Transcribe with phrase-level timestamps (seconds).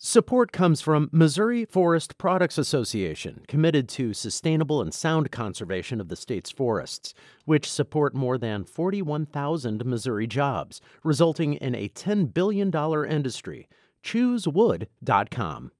[0.00, 6.14] Support comes from Missouri Forest Products Association, committed to sustainable and sound conservation of the
[6.14, 7.14] state's forests,
[7.46, 12.72] which support more than 41,000 Missouri jobs, resulting in a $10 billion
[13.10, 13.68] industry.
[14.04, 15.72] ChooseWood.com.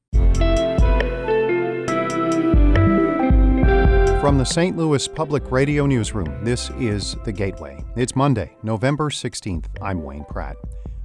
[4.21, 4.77] From the St.
[4.77, 7.85] Louis Public Radio Newsroom, this is The Gateway.
[7.95, 9.67] It's Monday, November 16th.
[9.81, 10.57] I'm Wayne Pratt.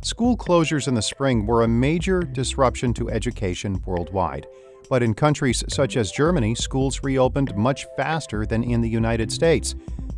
[0.03, 4.45] School closures in the spring were a major disruption to education worldwide.
[4.89, 9.75] But in countries such as Germany, schools reopened much faster than in the United States.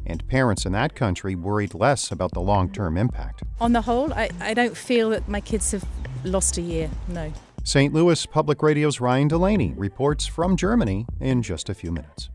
[0.07, 3.43] And parents in that country worried less about the long term impact.
[3.61, 5.85] On the whole, I, I don't feel that my kids have
[6.23, 7.31] lost a year, no.
[7.63, 7.93] St.
[7.93, 12.29] Louis Public Radio's Ryan Delaney reports from Germany in just a few minutes.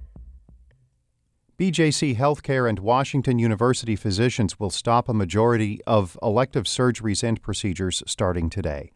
[1.61, 8.03] BJC Healthcare and Washington University physicians will stop a majority of elective surgeries and procedures
[8.07, 8.93] starting today.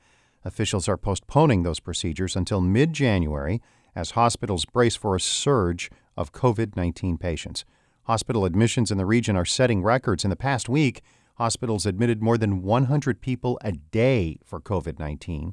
[0.46, 3.60] Officials are postponing those procedures until mid January
[3.94, 7.66] as hospitals brace for a surge of COVID 19 patients.
[8.04, 10.24] Hospital admissions in the region are setting records.
[10.24, 11.02] In the past week,
[11.34, 15.52] hospitals admitted more than 100 people a day for COVID 19.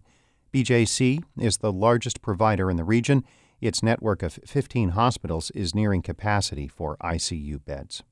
[0.54, 3.26] BJC is the largest provider in the region
[3.62, 8.04] its network of 15 hospitals is nearing capacity for ICU beds.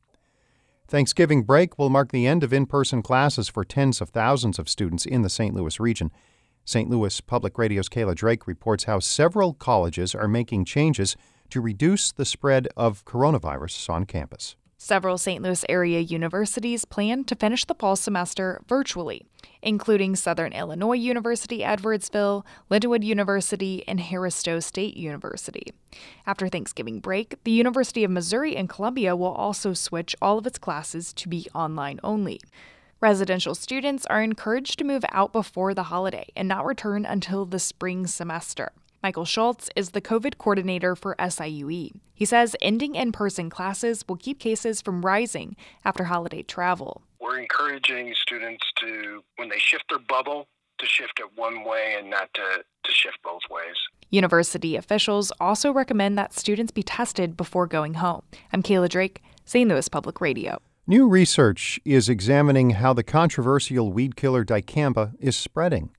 [0.87, 4.69] Thanksgiving break will mark the end of in person classes for tens of thousands of
[4.69, 5.53] students in the St.
[5.53, 6.11] Louis region.
[6.65, 6.89] St.
[6.89, 11.15] Louis Public Radio's Kayla Drake reports how several colleges are making changes
[11.49, 14.55] to reduce the spread of coronavirus on campus.
[14.81, 15.43] Several St.
[15.43, 19.25] Louis area universities plan to finish the fall semester virtually,
[19.61, 25.73] including Southern Illinois University Edwardsville, Lindenwood University, and Harris Stowe State University.
[26.25, 30.57] After Thanksgiving break, the University of Missouri and Columbia will also switch all of its
[30.57, 32.39] classes to be online only.
[33.01, 37.59] Residential students are encouraged to move out before the holiday and not return until the
[37.59, 38.71] spring semester.
[39.03, 41.91] Michael Schultz is the COVID coordinator for SIUE.
[42.19, 47.01] He says ending in person classes will keep cases from rising after holiday travel.
[47.21, 50.49] We're encouraging students to, when they shift their bubble,
[50.79, 52.41] to shift it one way and not to,
[52.83, 53.75] to shift both ways.
[54.09, 58.23] University officials also recommend that students be tested before going home.
[58.51, 59.69] I'm Kayla Drake, St.
[59.69, 60.59] Louis Public Radio.
[60.85, 65.91] New research is examining how the controversial weed killer dicamba is spreading.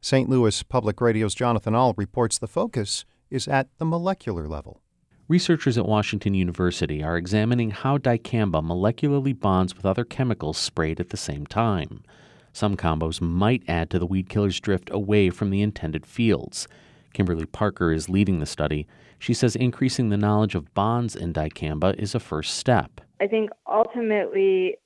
[0.00, 0.26] St.
[0.26, 4.80] Louis Public Radio's Jonathan Ahl reports the focus is at the molecular level.
[5.28, 11.08] Researchers at Washington University are examining how dicamba molecularly bonds with other chemicals sprayed at
[11.08, 12.04] the same time.
[12.52, 16.68] Some combos might add to the weed killer's drift away from the intended fields.
[17.12, 18.86] Kimberly Parker is leading the study.
[19.18, 23.00] She says increasing the knowledge of bonds in dicamba is a first step.
[23.20, 24.76] I think ultimately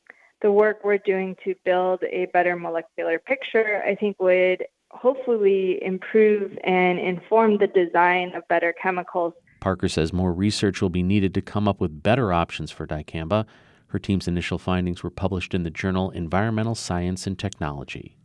[0.41, 6.57] the work we're doing to build a better molecular picture, I think would hopefully improve
[6.65, 9.35] and inform the design of better chemicals.
[9.61, 13.47] Parker says more research will be needed to come up with better options for dicamba.
[13.89, 18.17] Her team's initial findings were published in the journal Environmental Science and Technology.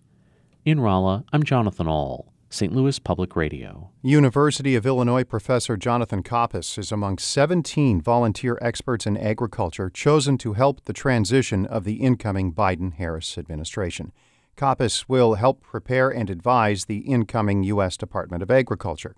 [0.64, 2.74] In Rolla, I'm Jonathan Ahl, St.
[2.74, 3.92] Louis Public Radio.
[4.02, 10.54] University of Illinois professor Jonathan Coppess is among 17 volunteer experts in agriculture chosen to
[10.54, 14.12] help the transition of the incoming Biden Harris administration.
[14.56, 17.98] Coppess will help prepare and advise the incoming U.S.
[17.98, 19.16] Department of Agriculture.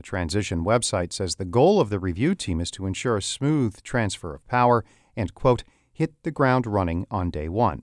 [0.00, 3.82] The transition website says the goal of the review team is to ensure a smooth
[3.82, 4.82] transfer of power
[5.14, 5.62] and, quote,
[5.92, 7.82] hit the ground running on day one.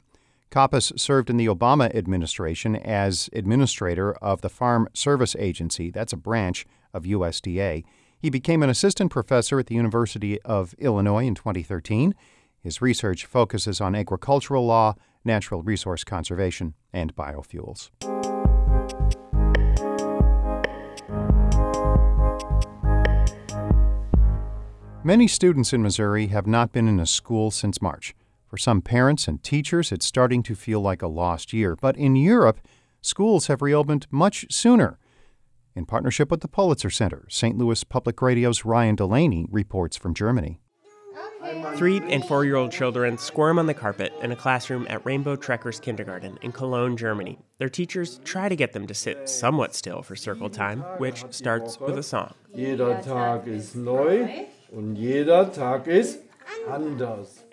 [0.49, 6.17] Coppess served in the Obama administration as administrator of the Farm Service Agency, that's a
[6.17, 7.83] branch of USDA.
[8.17, 12.15] He became an assistant professor at the University of Illinois in 2013.
[12.59, 17.91] His research focuses on agricultural law, natural resource conservation, and biofuels.
[25.07, 28.13] Many students in Missouri have not been in a school since March.
[28.45, 31.77] For some parents and teachers, it's starting to feel like a lost year.
[31.77, 32.59] But in Europe,
[33.01, 34.99] schools have reopened much sooner.
[35.77, 37.57] In partnership with the Pulitzer Center, St.
[37.57, 40.59] Louis Public Radio's Ryan Delaney reports from Germany.
[41.77, 45.37] Three and four year old children squirm on the carpet in a classroom at Rainbow
[45.37, 47.39] Trekkers Kindergarten in Cologne, Germany.
[47.59, 51.79] Their teachers try to get them to sit somewhat still for circle time, which starts
[51.79, 52.33] with a song.
[52.53, 56.26] Jeder Tag ist neu und jeder Tag ist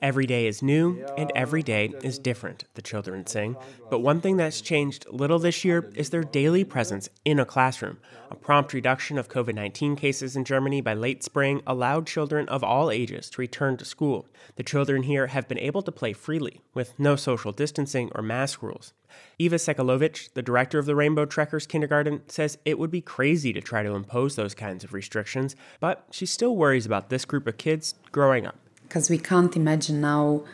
[0.00, 3.56] Every day is new, and every day is different, the children sing.
[3.90, 7.98] But one thing that's changed little this year is their daily presence in a classroom.
[8.30, 12.62] A prompt reduction of COVID 19 cases in Germany by late spring allowed children of
[12.64, 14.26] all ages to return to school.
[14.56, 18.62] The children here have been able to play freely, with no social distancing or mask
[18.62, 18.92] rules.
[19.38, 23.60] Eva Sekalovich, the director of the Rainbow Trekkers Kindergarten, says it would be crazy to
[23.60, 27.56] try to impose those kinds of restrictions, but she still worries about this group of
[27.56, 30.44] kids growing up because we can't imagine now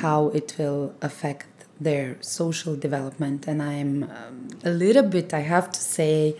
[0.00, 1.46] how it will affect
[1.80, 3.46] their social development.
[3.46, 6.36] And I'm um, a little bit, I have to say,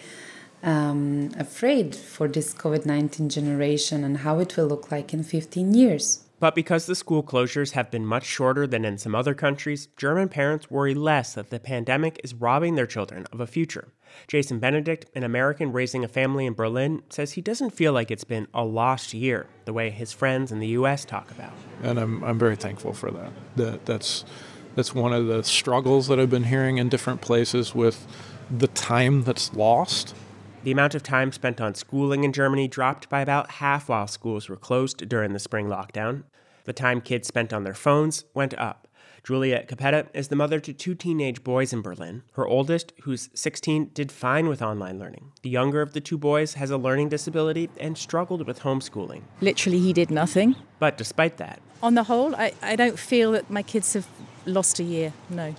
[0.63, 5.75] um, afraid for this COVID 19 generation and how it will look like in 15
[5.75, 6.25] years.
[6.41, 10.29] But because the school closures have been much shorter than in some other countries, German
[10.29, 13.89] parents worry less that the pandemic is robbing their children of a future.
[14.29, 18.25] Jason Benedict, an American raising a family in Berlin, says he doesn't feel like it's
[18.25, 21.05] been a lost year the way his friends in the U.S.
[21.05, 21.53] talk about.
[21.83, 23.33] And I'm, I'm very thankful for that.
[23.57, 24.25] that that's,
[24.75, 28.07] that's one of the struggles that I've been hearing in different places with
[28.51, 30.15] the time that's lost.
[30.65, 34.49] The amount of time spent on schooling in Germany dropped by about half while schools
[34.49, 36.25] were closed during the spring lockdown.
[36.65, 38.89] The time kids spent on their phones went up.
[39.25, 42.25] Juliet Capetta is the mother to two teenage boys in Berlin.
[42.35, 45.33] Her oldest, who's 16, did fine with online learning.
[45.41, 49.23] The younger of the two boys has a learning disability and struggled with homeschooling.
[49.41, 50.57] Literally, he did nothing.
[50.79, 54.07] But despite that, on the whole, I, I don't feel that my kids have
[54.45, 55.55] lost a year, no.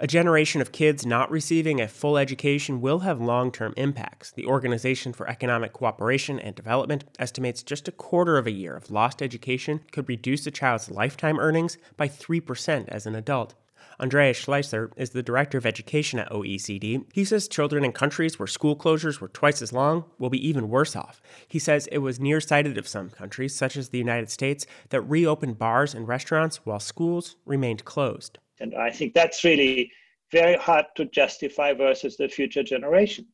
[0.00, 4.32] A generation of kids not receiving a full education will have long term impacts.
[4.32, 8.90] The Organization for Economic Cooperation and Development estimates just a quarter of a year of
[8.90, 13.54] lost education could reduce a child's lifetime earnings by 3% as an adult.
[14.00, 17.04] Andreas Schleicher is the director of education at OECD.
[17.12, 20.68] He says children in countries where school closures were twice as long will be even
[20.68, 21.22] worse off.
[21.46, 25.60] He says it was nearsighted of some countries, such as the United States, that reopened
[25.60, 28.40] bars and restaurants while schools remained closed.
[28.64, 29.92] And I think that's really
[30.32, 33.26] very hard to justify versus the future generation.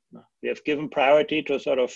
[0.43, 1.94] We have given priority to sort of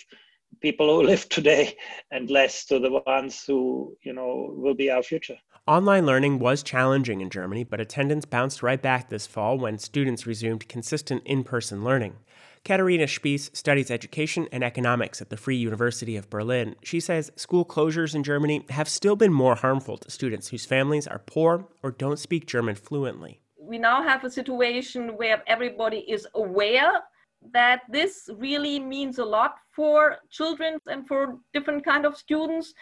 [0.61, 1.77] people who live today
[2.13, 5.37] and less to the ones who, you know, will be our future.
[5.67, 10.29] Online learning was challenging in Germany, but attendance bounced right back this fall when students
[10.29, 12.15] resumed consistent in person learning.
[12.65, 16.77] Katharina Spiess studies education and economics at the Free University of Berlin.
[16.83, 21.07] She says school closures in Germany have still been more harmful to students whose families
[21.07, 23.41] are poor or don't speak German fluently.
[23.59, 27.03] We now have a situation where everybody is aware
[27.53, 32.73] that this really means a lot for children and for different kind of students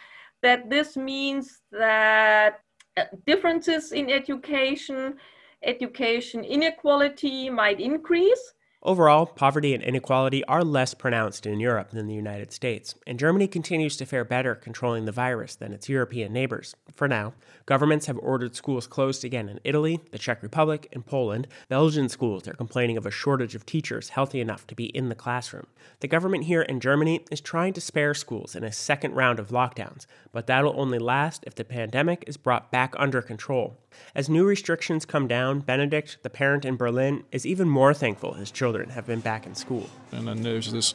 [0.42, 2.60] that this means that
[2.96, 5.16] uh, differences in education
[5.64, 8.52] education inequality might increase
[8.84, 13.46] Overall, poverty and inequality are less pronounced in Europe than the United States, and Germany
[13.46, 16.74] continues to fare better controlling the virus than its European neighbors.
[16.92, 17.32] For now,
[17.64, 21.46] governments have ordered schools closed again in Italy, the Czech Republic, and Poland.
[21.68, 25.14] Belgian schools are complaining of a shortage of teachers healthy enough to be in the
[25.14, 25.68] classroom.
[26.00, 29.50] The government here in Germany is trying to spare schools in a second round of
[29.50, 33.78] lockdowns, but that'll only last if the pandemic is brought back under control.
[34.14, 38.50] As new restrictions come down, Benedict, the parent in Berlin, is even more thankful his
[38.50, 39.88] children have been back in school.
[40.10, 40.94] And then there's this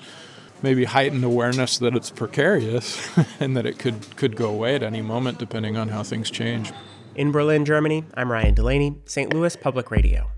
[0.61, 2.99] maybe heightened awareness that it's precarious
[3.39, 6.71] and that it could, could go away at any moment depending on how things change.
[7.15, 9.33] In Berlin, Germany, I'm Ryan Delaney, St.
[9.33, 10.29] Louis Public Radio.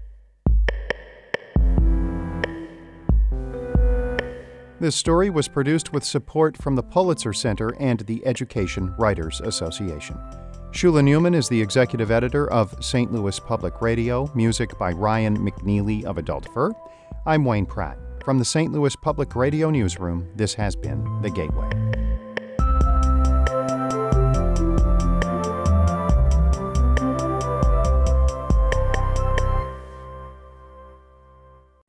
[4.79, 10.17] This story was produced with support from the Pulitzer Center and the Education Writers Association.
[10.71, 13.11] Shula Neuman is the executive editor of St.
[13.11, 16.71] Louis Public Radio, music by Ryan McNeely of Adult Fur.
[17.25, 17.97] I'm Wayne Pratt.
[18.23, 18.71] From the St.
[18.71, 22.08] Louis Public Radio Newsroom, this has been The Gateway.